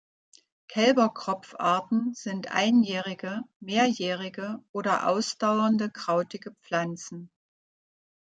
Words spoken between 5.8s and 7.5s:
krautige Pflanzen.